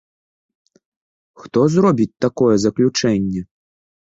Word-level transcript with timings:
Хто 1.43 1.59
зробіць 1.75 2.09
такое 2.27 2.55
заключэнне? 2.67 3.41